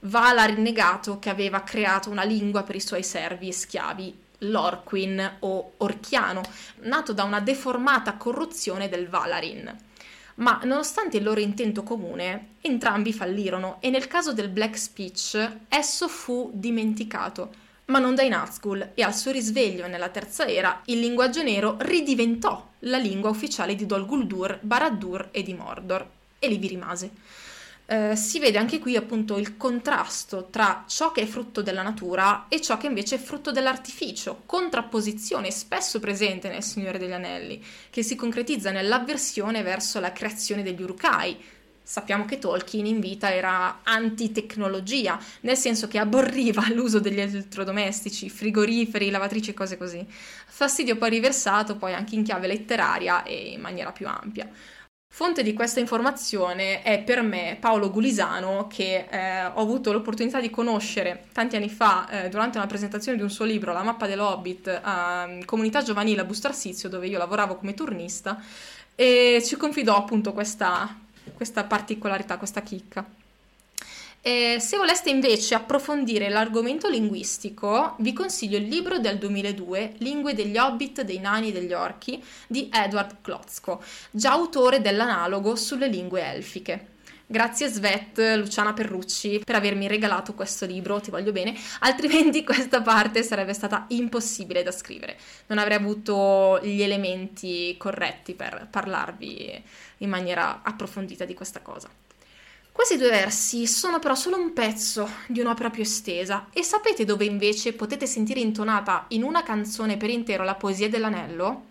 [0.05, 5.73] Valar rinnegato che aveva creato una lingua per i suoi servi e schiavi l'Orquin o
[5.79, 6.43] Orchiano,
[6.81, 9.77] nato da una deformata corruzione del Valarin.
[10.37, 16.09] Ma nonostante il loro intento comune, entrambi fallirono e nel caso del Black Speech esso
[16.09, 17.51] fu dimenticato,
[17.87, 22.69] ma non dai Nazgûl e al suo risveglio nella terza era il linguaggio nero ridiventò
[22.81, 26.09] la lingua ufficiale di Dol Guldur, Barad-dûr e di Mordor.
[26.39, 27.11] E lì vi rimase
[27.91, 32.47] eh, si vede anche qui appunto il contrasto tra ciò che è frutto della natura
[32.49, 38.05] e ciò che invece è frutto dell'artificio, contrapposizione spesso presente nel Signore degli Anelli, che
[38.05, 41.37] si concretizza nell'avversione verso la creazione degli Urukai.
[41.83, 49.11] Sappiamo che Tolkien in vita era antitecnologia, nel senso che aborriva l'uso degli elettrodomestici, frigoriferi,
[49.11, 50.07] lavatrici e cose così.
[50.47, 54.49] Fastidio poi riversato poi anche in chiave letteraria e in maniera più ampia.
[55.13, 60.51] Fonte di questa informazione è per me Paolo Gulisano, che eh, ho avuto l'opportunità di
[60.51, 64.81] conoscere tanti anni fa eh, durante una presentazione di un suo libro, La mappa dell'Hobbit,
[64.83, 68.41] a Comunità Giovanile a Busto Arsizio, dove io lavoravo come turnista,
[68.95, 70.97] e ci confidò appunto questa,
[71.35, 73.20] questa particolarità, questa chicca.
[74.23, 80.59] E se voleste invece approfondire l'argomento linguistico, vi consiglio il libro del 2002, Lingue degli
[80.59, 86.99] Hobbit, dei Nani e degli Orchi, di Edward Klotzko, già autore dell'analogo sulle lingue elfiche.
[87.25, 93.23] Grazie Svet, Luciana Perrucci, per avermi regalato questo libro, ti voglio bene, altrimenti questa parte
[93.23, 95.17] sarebbe stata impossibile da scrivere.
[95.47, 99.63] Non avrei avuto gli elementi corretti per parlarvi
[99.99, 101.89] in maniera approfondita di questa cosa.
[102.73, 107.25] Questi due versi sono però solo un pezzo di un'opera più estesa e sapete dove
[107.25, 111.65] invece potete sentire intonata in una canzone per intero la poesia dell'anello?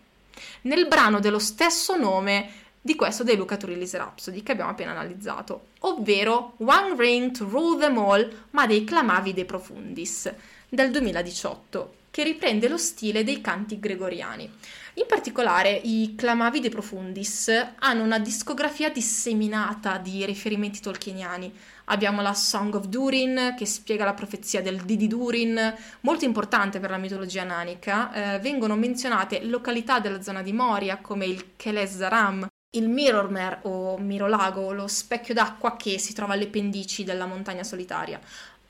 [0.62, 5.68] Nel brano dello stesso nome di questo dei Luca Turillis Rhapsody che abbiamo appena analizzato,
[5.80, 10.32] ovvero One Ring to Rule Them All, ma dei Clamavi de Profundis,
[10.68, 14.50] del 2018, che riprende lo stile dei canti gregoriani.
[14.96, 21.54] In particolare i Clamavi de Profundis hanno una discografia disseminata di riferimenti tolkieniani.
[21.86, 26.90] Abbiamo la Song of Durin che spiega la profezia del Didi Durin, molto importante per
[26.90, 28.36] la mitologia nanica.
[28.36, 33.98] Eh, vengono menzionate località della zona di Moria come il Keles Zaram, il Mirrormer o
[33.98, 38.20] Mirolago, lo specchio d'acqua che si trova alle pendici della montagna solitaria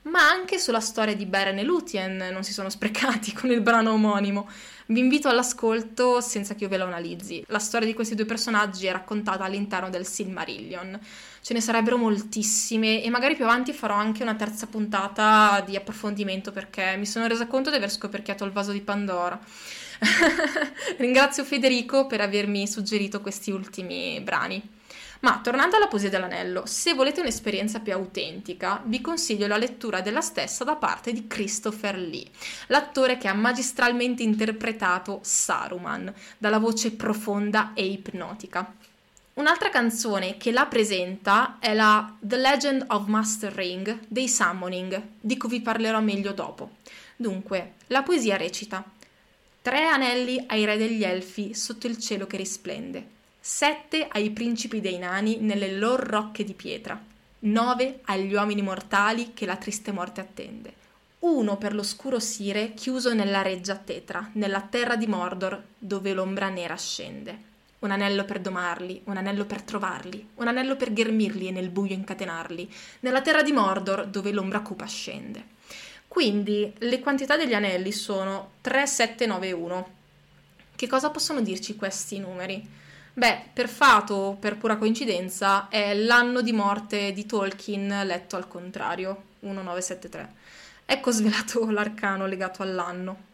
[0.02, 3.92] ma anche sulla storia di Beren e Lúthien non si sono sprecati con il brano
[3.92, 4.48] omonimo.
[4.86, 7.44] Vi invito all'ascolto senza che io ve lo analizzi.
[7.48, 10.98] La storia di questi due personaggi è raccontata all'interno del Silmarillion.
[11.42, 16.50] Ce ne sarebbero moltissime e magari più avanti farò anche una terza puntata di approfondimento
[16.50, 19.38] perché mi sono resa conto di aver scoperchiato il vaso di Pandora.
[20.98, 24.78] Ringrazio Federico per avermi suggerito questi ultimi brani.
[25.20, 30.22] Ma tornando alla poesia dell'anello, se volete un'esperienza più autentica, vi consiglio la lettura della
[30.22, 32.26] stessa da parte di Christopher Lee,
[32.68, 38.72] l'attore che ha magistralmente interpretato Saruman, dalla voce profonda e ipnotica.
[39.34, 45.36] Un'altra canzone che la presenta è la The Legend of Master Ring dei Summoning, di
[45.36, 46.76] cui vi parlerò meglio dopo.
[47.16, 48.82] Dunque, la poesia recita:
[49.60, 54.98] Tre anelli ai re degli elfi sotto il cielo che risplende sette ai principi dei
[54.98, 57.02] nani nelle loro rocche di pietra,
[57.40, 60.74] nove agli uomini mortali che la triste morte attende,
[61.20, 66.76] uno per l'oscuro Sire chiuso nella reggia Tetra, nella terra di Mordor, dove l'ombra nera
[66.76, 67.48] scende.
[67.80, 71.94] Un anello per domarli, un anello per trovarli, un anello per ghermirli e nel buio
[71.94, 75.44] incatenarli, nella terra di Mordor, dove l'ombra cupa scende.
[76.08, 79.90] Quindi le quantità degli anelli sono 3, 7, 9, 1.
[80.74, 82.66] Che cosa possono dirci questi numeri?
[83.20, 89.24] Beh, per fato, per pura coincidenza, è l'anno di morte di Tolkien letto al contrario,
[89.40, 90.34] 1973.
[90.86, 93.24] Ecco svelato l'arcano legato all'anno.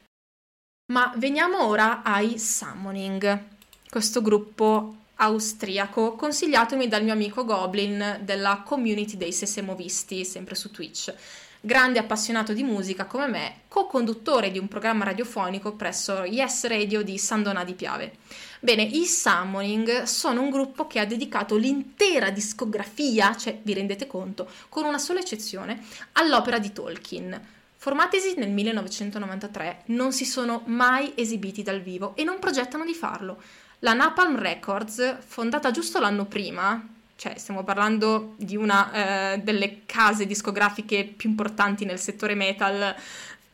[0.92, 3.44] Ma veniamo ora ai Summoning,
[3.88, 11.14] questo gruppo austriaco consigliatomi dal mio amico Goblin della community dei Sesemovisti, sempre su Twitch
[11.60, 17.18] grande appassionato di musica come me, co-conduttore di un programma radiofonico presso Yes Radio di
[17.18, 18.16] Sandona di Piave.
[18.60, 24.50] Bene, i Summoning sono un gruppo che ha dedicato l'intera discografia, cioè vi rendete conto,
[24.68, 27.40] con una sola eccezione, all'opera di Tolkien.
[27.76, 33.40] Formatisi nel 1993, non si sono mai esibiti dal vivo e non progettano di farlo.
[33.80, 40.26] La Napalm Records, fondata giusto l'anno prima, cioè stiamo parlando di una eh, delle case
[40.26, 42.94] discografiche più importanti nel settore metal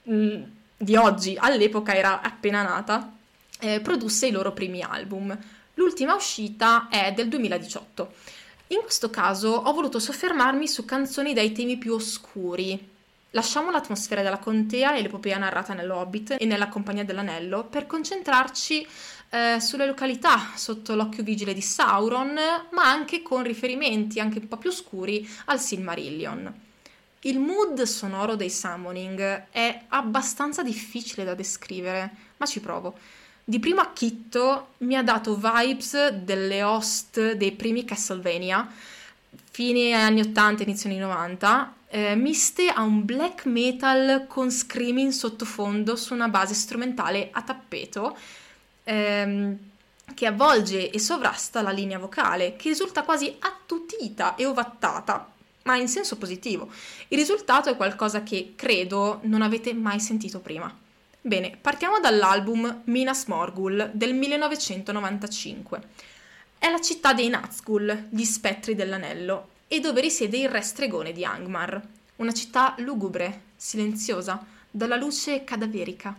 [0.03, 0.43] mh, mm,
[0.77, 3.13] di oggi, all'epoca era appena nata,
[3.61, 5.37] eh, produsse i loro primi album.
[5.75, 8.13] L'ultima uscita è del 2018.
[8.69, 12.91] In questo caso ho voluto soffermarmi su canzoni dai temi più oscuri.
[13.31, 18.87] Lasciamo l'atmosfera della contea e l'epopea narrata nell'Hobbit e nella Compagnia dell'Anello per concentrarci
[19.33, 22.35] eh, sulle località sotto l'occhio vigile di Sauron,
[22.71, 26.53] ma anche con riferimenti anche un po' più oscuri al Silmarillion.
[27.21, 32.99] Il mood sonoro dei summoning è abbastanza difficile da descrivere, ma ci provo.
[33.43, 38.71] Di primo acchitto mi ha dato vibes delle host dei primi Castlevania,
[39.51, 45.97] fine anni 80, inizio anni 90, eh, miste a un black metal con screaming sottofondo
[45.97, 48.15] su una base strumentale a tappeto
[48.85, 49.59] ehm,
[50.15, 55.31] che avvolge e sovrasta la linea vocale, che risulta quasi attutita e ovattata,
[55.63, 56.71] ma in senso positivo.
[57.09, 60.75] Il risultato è qualcosa che credo non avete mai sentito prima.
[61.21, 65.83] Bene, partiamo dall'album Minas Morgul del 1995.
[66.59, 71.25] È la città dei Nazgul, gli spettri dell'anello, e dove risiede il re stregone di
[71.25, 71.81] Angmar,
[72.17, 76.15] una città lugubre, silenziosa, dalla luce cadaverica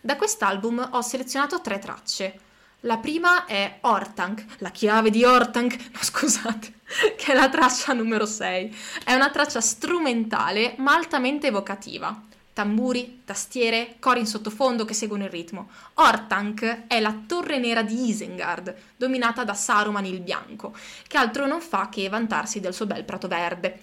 [0.00, 2.40] da quest'album ho selezionato tre tracce.
[2.82, 6.74] La prima è Ortank, la chiave di Ortank, no scusate,
[7.16, 8.76] che è la traccia numero 6.
[9.04, 12.22] È una traccia strumentale ma altamente evocativa.
[12.52, 15.70] Tamburi, tastiere, cori in sottofondo che seguono il ritmo.
[15.94, 21.60] Ortank è la torre nera di Isengard, dominata da Saruman il Bianco, che altro non
[21.60, 23.78] fa che vantarsi del suo bel prato verde.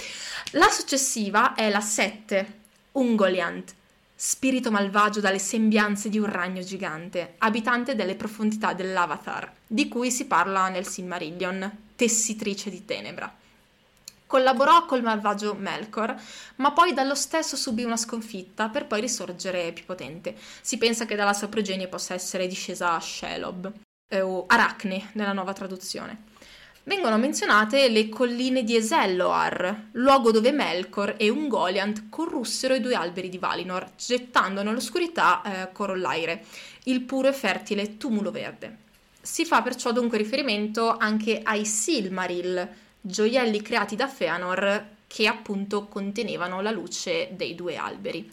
[0.51, 2.59] La successiva è la 7,
[2.93, 3.73] Ungoliant,
[4.15, 10.25] spirito malvagio dalle sembianze di un ragno gigante, abitante delle profondità dell'Avatar, di cui si
[10.25, 13.33] parla nel Silmarillion, tessitrice di tenebra.
[14.25, 16.15] Collaborò col malvagio Melkor,
[16.55, 20.35] ma poi dallo stesso subì una sconfitta per poi risorgere più potente.
[20.61, 23.71] Si pensa che dalla sua progenie possa essere discesa Shelob,
[24.07, 26.33] eh, o Aracne nella nuova traduzione
[26.85, 33.29] vengono menzionate le colline di Eselloar, luogo dove Melkor e Ungoliant corrussero i due alberi
[33.29, 36.45] di Valinor, gettando nell'oscurità eh, Corollaire,
[36.83, 38.77] il puro e fertile tumulo verde.
[39.21, 42.69] Si fa perciò dunque riferimento anche ai Silmaril,
[43.01, 48.31] gioielli creati da Feanor che appunto contenevano la luce dei due alberi.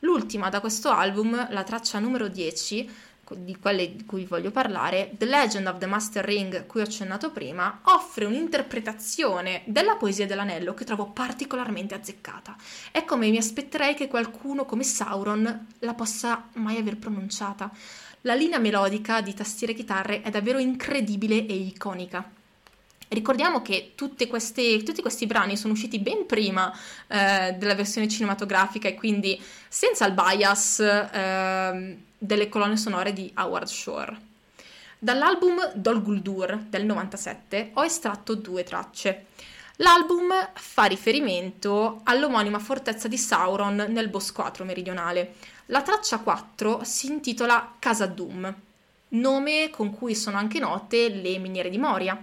[0.00, 2.90] L'ultima da questo album, la traccia numero 10,
[3.34, 7.30] di quelle di cui voglio parlare, The Legend of the Master Ring, cui ho accennato
[7.30, 12.56] prima, offre un'interpretazione della poesia dell'anello che trovo particolarmente azzeccata.
[12.92, 17.70] È come mi aspetterei che qualcuno come Sauron la possa mai aver pronunciata.
[18.22, 22.35] La linea melodica di tastiere e chitarre è davvero incredibile e iconica.
[23.08, 23.92] Ricordiamo che
[24.28, 26.72] queste, tutti questi brani sono usciti ben prima
[27.06, 33.66] eh, della versione cinematografica e quindi senza il bias eh, delle colonne sonore di Howard
[33.66, 34.20] Shore.
[34.98, 39.26] Dall'album Dol Guldur del 97 ho estratto due tracce.
[39.76, 45.34] L'album fa riferimento all'omonima fortezza di Sauron nel Bosquatro meridionale.
[45.66, 48.54] La traccia 4 si intitola Casa Doom,
[49.08, 52.20] nome con cui sono anche note le miniere di Moria.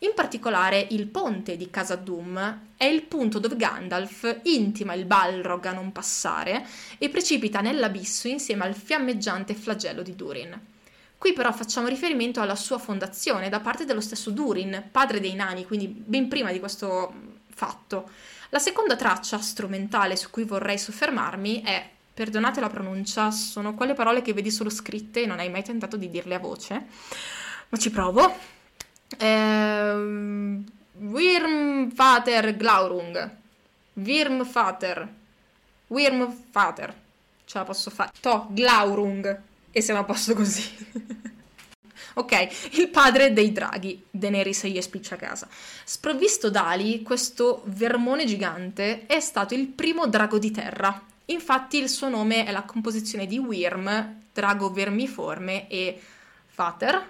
[0.00, 5.64] In particolare il ponte di Casa Doom è il punto dove Gandalf intima il Balrog
[5.64, 6.66] a non passare
[6.98, 10.60] e precipita nell'abisso insieme al fiammeggiante flagello di Durin.
[11.16, 15.64] Qui però facciamo riferimento alla sua fondazione da parte dello stesso Durin, padre dei nani,
[15.64, 17.14] quindi ben prima di questo
[17.48, 18.10] fatto.
[18.50, 24.20] La seconda traccia strumentale su cui vorrei soffermarmi è, perdonate la pronuncia, sono quelle parole
[24.20, 26.86] che vedi solo scritte e non hai mai tentato di dirle a voce,
[27.70, 28.55] ma ci provo.
[29.18, 30.64] Ehm,
[30.98, 33.30] Wirmvater Glaurung.
[33.94, 35.08] Wirmvater.
[35.88, 36.94] Wirmvater.
[37.44, 38.10] Ce la posso fare.
[38.20, 39.40] To, Glaurung.
[39.70, 40.64] E siamo a posto così.
[42.14, 42.48] ok,
[42.78, 45.48] il padre dei draghi, Daenerys gli spiccia a casa.
[45.84, 51.00] Sprovvisto d'ali, questo vermone gigante è stato il primo drago di terra.
[51.26, 56.00] Infatti il suo nome è la composizione di Wyrm, drago vermiforme, e
[56.54, 57.06] Vater,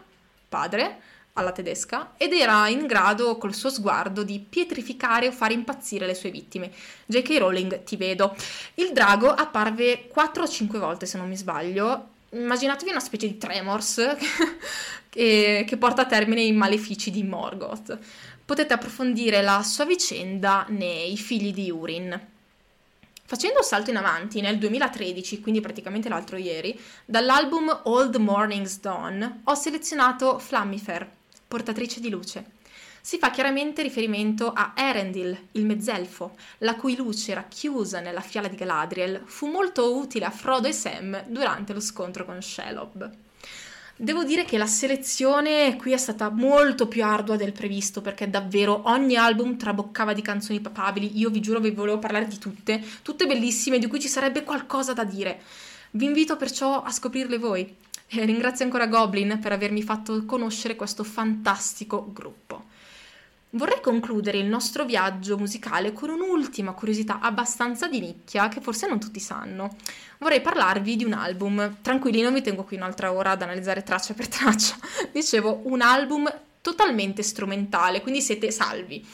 [0.49, 1.01] padre,
[1.37, 6.15] alla tedesca ed era in grado col suo sguardo di pietrificare o fare impazzire le
[6.15, 6.71] sue vittime.
[7.07, 7.39] J.K.
[7.39, 8.35] Rowling, ti vedo.
[8.75, 12.09] Il drago apparve 4 o 5 volte se non mi sbaglio.
[12.31, 14.17] Immaginatevi una specie di Tremors
[15.09, 17.99] che, che porta a termine i malefici di Morgoth.
[18.45, 22.35] Potete approfondire la sua vicenda nei Figli di Urin.
[23.29, 29.41] Facendo un salto in avanti nel 2013, quindi praticamente l'altro ieri, dall'album Old Morning's Dawn
[29.43, 31.11] ho selezionato Flammifer,
[31.47, 32.55] portatrice di luce.
[33.01, 38.57] Si fa chiaramente riferimento a Erendil, il mezzelfo, la cui luce racchiusa nella fiala di
[38.57, 43.11] Galadriel fu molto utile a Frodo e Sam durante lo scontro con Shelob.
[43.99, 48.83] Devo dire che la selezione qui è stata molto più ardua del previsto perché davvero
[48.87, 51.17] ogni album traboccava di canzoni papabili.
[51.19, 54.93] Io vi giuro vi volevo parlare di tutte, tutte bellissime di cui ci sarebbe qualcosa
[54.93, 55.41] da dire.
[55.93, 57.75] Vi invito perciò a scoprirle voi.
[58.09, 62.65] E ringrazio ancora Goblin per avermi fatto conoscere questo fantastico gruppo.
[63.51, 69.01] Vorrei concludere il nostro viaggio musicale con un'ultima curiosità abbastanza di nicchia che forse non
[69.01, 69.77] tutti sanno.
[70.19, 71.79] Vorrei parlarvi di un album.
[71.81, 74.77] Tranquilli, non vi tengo qui un'altra ora ad analizzare traccia per traccia.
[75.11, 76.31] Dicevo, un album
[76.61, 79.05] totalmente strumentale, quindi siete salvi.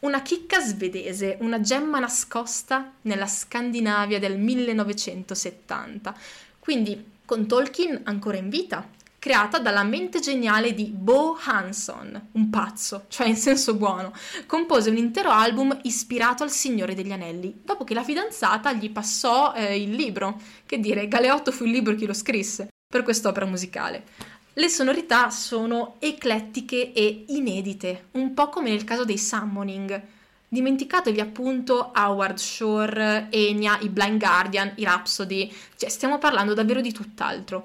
[0.00, 6.16] Una chicca svedese, una gemma nascosta nella Scandinavia del 1970.
[6.58, 8.86] Quindi con Tolkien ancora in vita,
[9.18, 14.12] creata dalla mente geniale di Bo Hanson, un pazzo, cioè in senso buono,
[14.44, 19.54] compose un intero album ispirato al Signore degli Anelli, dopo che la fidanzata gli passò
[19.54, 24.04] eh, il libro, che dire, Galeotto fu il libro che lo scrisse, per quest'opera musicale.
[24.52, 30.02] Le sonorità sono eclettiche e inedite, un po' come nel caso dei Summoning,
[30.52, 36.92] Dimenticatevi appunto Howard Shore, Enya, i Blind Guardian, i Rhapsody, cioè stiamo parlando davvero di
[36.92, 37.62] tutt'altro.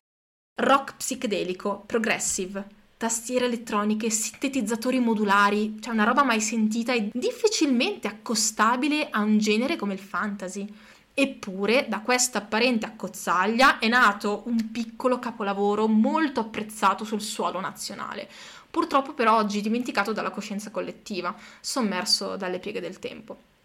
[0.62, 2.66] Rock psichedelico, progressive,
[2.96, 9.76] tastiere elettroniche, sintetizzatori modulari, cioè una roba mai sentita e difficilmente accostabile a un genere
[9.76, 10.66] come il fantasy.
[11.14, 18.30] Eppure da questa apparente accozzaglia è nato un piccolo capolavoro molto apprezzato sul suolo nazionale,
[18.78, 23.56] purtroppo però oggi dimenticato dalla coscienza collettiva, sommerso dalle pieghe del tempo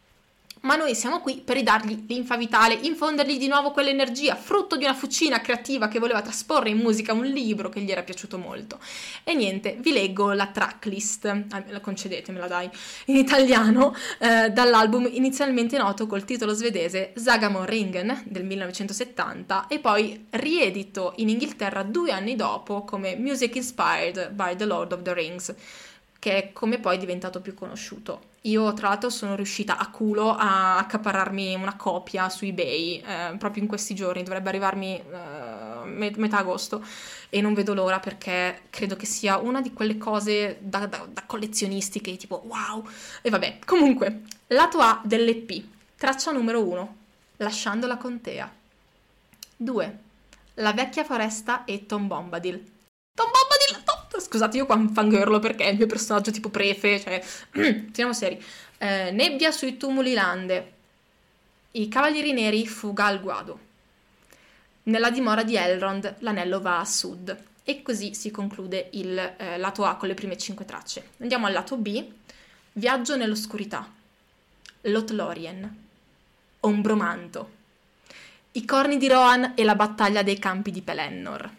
[0.63, 4.95] ma noi siamo qui per ridargli linfa vitale, infondergli di nuovo quell'energia, frutto di una
[4.95, 8.79] fucina creativa che voleva trasporre in musica un libro che gli era piaciuto molto.
[9.25, 12.71] E niente, vi leggo la tracklist, eh, concedetemela dai,
[13.07, 20.27] in italiano, eh, dall'album inizialmente noto col titolo svedese Sagamon Ringen del 1970 e poi
[20.31, 25.55] riedito in Inghilterra due anni dopo come Music Inspired by the Lord of the Rings
[26.19, 28.31] che è come poi è diventato più conosciuto.
[28.43, 33.63] Io tra l'altro sono riuscita a culo a accaparrarmi una copia su eBay eh, proprio
[33.63, 36.85] in questi giorni, dovrebbe arrivarmi eh, metà agosto
[37.29, 41.23] e non vedo l'ora perché credo che sia una di quelle cose da, da, da
[41.25, 42.85] collezionisti che tipo wow.
[43.23, 45.65] E vabbè, comunque, lato A dell'EP,
[45.97, 46.97] traccia numero 1,
[47.37, 48.53] lasciando la contea.
[49.57, 49.99] 2.
[50.55, 52.57] La vecchia foresta e Tom Bombadil.
[53.15, 53.52] Tom Bombadil!
[54.33, 57.23] Scusate, io qua fangirlo perché è il mio personaggio tipo prefe, cioè...
[57.93, 58.43] Siamo seri.
[58.79, 60.73] Eh, nebbia sui tumuli lande.
[61.73, 63.59] I cavalieri neri fuga al guado.
[64.85, 67.45] Nella dimora di Elrond l'anello va a sud.
[67.63, 71.11] E così si conclude il eh, lato A con le prime cinque tracce.
[71.21, 72.03] Andiamo al lato B.
[72.73, 73.87] Viaggio nell'oscurità.
[74.81, 75.85] Lothlorien.
[76.61, 77.51] Ombromanto.
[78.53, 81.51] I corni di Rohan e la battaglia dei campi di Pelennor.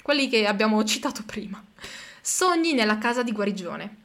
[0.00, 1.60] Quelli che abbiamo citato prima.
[2.24, 3.96] Sogni nella casa di guarigione.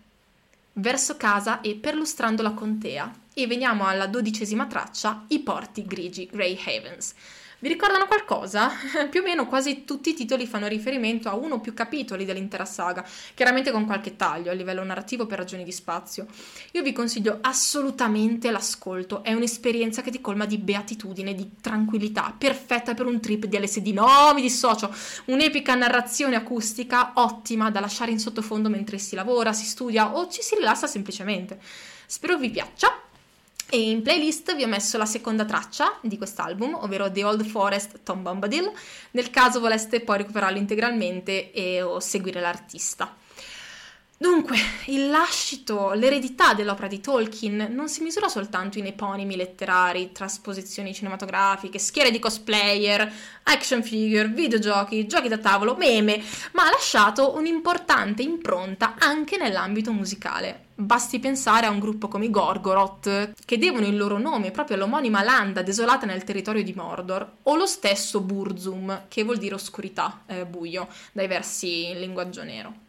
[0.73, 3.13] Verso casa e perlustrando la contea.
[3.31, 7.13] E veniamo alla dodicesima traccia, i porti grigi, Grey Havens.
[7.59, 8.69] Vi ricordano qualcosa?
[9.09, 12.65] più o meno quasi tutti i titoli fanno riferimento a uno o più capitoli dell'intera
[12.65, 13.03] saga,
[13.33, 16.27] chiaramente con qualche taglio a livello narrativo per ragioni di spazio.
[16.73, 22.93] Io vi consiglio assolutamente l'ascolto, è un'esperienza che ti colma di beatitudine, di tranquillità, perfetta
[22.93, 23.87] per un trip di LSD.
[23.87, 24.93] No, mi dissocio!
[25.25, 30.43] Un'epica narrazione acustica ottima da lasciare in sottofondo mentre si lavora, si studia o ci
[30.43, 31.59] si rilassa semplicemente.
[32.05, 33.06] Spero vi piaccia.
[33.69, 37.99] E in playlist vi ho messo la seconda traccia di quest'album, ovvero The Old Forest
[38.03, 38.71] Tom Bombadil,
[39.11, 43.13] nel caso voleste poi recuperarlo integralmente e o seguire l'artista.
[44.19, 50.93] Dunque, il lascito, l'eredità dell'opera di Tolkien non si misura soltanto in eponimi letterari, trasposizioni
[50.93, 53.13] cinematografiche, schiere di cosplayer,
[53.43, 60.66] action figure, videogiochi, giochi da tavolo, meme, ma ha lasciato un'importante impronta anche nell'ambito musicale.
[60.79, 65.23] Basti pensare a un gruppo come i Gorgoroth, che devono il loro nome proprio all'omonima
[65.23, 70.45] landa desolata nel territorio di Mordor, o lo stesso Burzum, che vuol dire oscurità, eh,
[70.45, 72.85] buio, dai versi in linguaggio nero.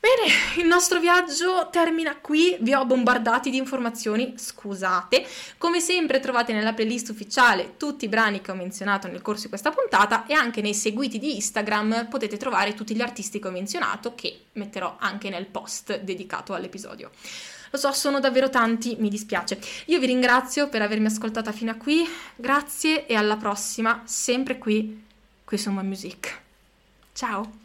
[0.00, 5.26] Bene, il nostro viaggio termina qui, vi ho bombardati di informazioni, scusate.
[5.58, 9.48] Come sempre trovate nella playlist ufficiale tutti i brani che ho menzionato nel corso di
[9.50, 13.50] questa puntata e anche nei seguiti di Instagram potete trovare tutti gli artisti che ho
[13.50, 17.10] menzionato che metterò anche nel post dedicato all'episodio.
[17.70, 19.60] Lo so, sono davvero tanti, mi dispiace.
[19.86, 25.04] Io vi ringrazio per avermi ascoltata fino a qui, grazie e alla prossima, sempre qui,
[25.44, 26.40] qui su My Music.
[27.12, 27.59] Ciao!